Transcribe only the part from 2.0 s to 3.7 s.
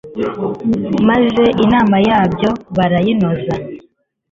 yabyo barayinoza